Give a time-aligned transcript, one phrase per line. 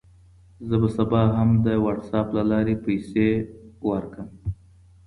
[0.67, 3.27] زه به سبا هم د وټساپ له لارې پیسې
[3.89, 4.29] ورکړم.